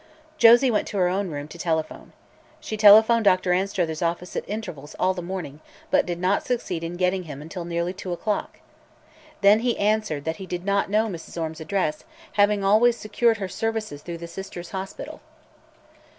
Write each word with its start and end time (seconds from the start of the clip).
Josie 0.39 0.71
went 0.71 0.87
to 0.87 0.97
her 0.97 1.09
own 1.09 1.29
room 1.29 1.47
to 1.49 1.59
telephone. 1.59 2.13
She 2.59 2.75
telephoned 2.75 3.23
Dr. 3.25 3.53
Anstruther's 3.53 4.01
office 4.01 4.35
at 4.35 4.43
intervals 4.49 4.95
all 4.97 5.13
the 5.13 5.21
morning, 5.21 5.59
but 5.91 6.07
did 6.07 6.17
not 6.17 6.43
succeed 6.43 6.83
in 6.83 6.95
getting 6.95 7.25
him 7.25 7.39
until 7.39 7.65
nearly 7.65 7.93
two 7.93 8.11
o'clock. 8.11 8.61
Then 9.41 9.59
he 9.59 9.77
answered 9.77 10.25
that 10.25 10.37
he 10.37 10.47
did 10.47 10.65
not 10.65 10.89
know 10.89 11.05
Mrs. 11.05 11.39
Orme's 11.39 11.61
address, 11.61 12.03
having 12.31 12.63
always 12.63 12.97
secured 12.97 13.37
her 13.37 13.47
services 13.47 14.01
through 14.01 14.17
the 14.17 14.27
Sisters' 14.27 14.71
Hospital. 14.71 15.21